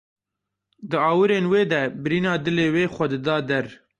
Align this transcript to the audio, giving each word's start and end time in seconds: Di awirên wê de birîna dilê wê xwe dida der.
Di 0.89 0.97
awirên 1.11 1.45
wê 1.51 1.61
de 1.71 1.81
birîna 2.03 2.33
dilê 2.43 2.67
wê 2.75 2.85
xwe 2.95 3.05
dida 3.13 3.35
der. 3.49 3.67